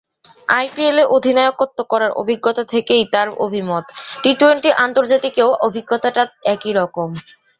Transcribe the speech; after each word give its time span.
আইপিএলে 0.51 1.03
অধিনায়কত্ব 1.15 1.79
করার 1.91 2.11
অভিজ্ঞতা 2.21 2.63
থেকে 2.73 2.95
তাঁর 3.13 3.27
অভিমত, 3.45 3.85
টি-টোয়েন্টি 4.23 4.69
আন্তর্জাতিকেও 4.85 5.49
অভিজ্ঞতাটা 5.67 6.23
একই 6.53 6.71
রকম। 6.79 7.09